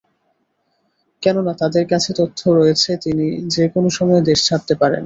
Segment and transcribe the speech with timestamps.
[1.23, 4.99] কেননা তাদের কাছে তথ্য রয়েছে তিনি যেকোনো সময় দেশ ছাড়তে পারেন।